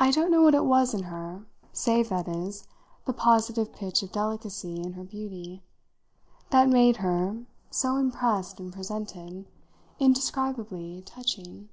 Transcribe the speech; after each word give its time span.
I 0.00 0.10
don't 0.10 0.28
know 0.32 0.42
what 0.42 0.56
it 0.56 0.64
was 0.64 0.92
in 0.92 1.04
her 1.04 1.46
save, 1.72 2.08
that 2.08 2.26
is, 2.26 2.66
the 3.04 3.12
positive 3.12 3.72
pitch 3.72 4.02
of 4.02 4.10
delicacy 4.10 4.80
in 4.80 4.94
her 4.94 5.04
beauty 5.04 5.62
that 6.50 6.68
made 6.68 6.96
her, 6.96 7.44
so 7.70 7.94
impressed 7.96 8.58
and 8.58 8.72
presented, 8.72 9.46
indescribably 10.00 11.02
touching. 11.06 11.68